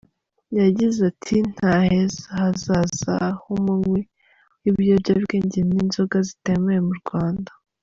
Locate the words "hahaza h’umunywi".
2.35-4.01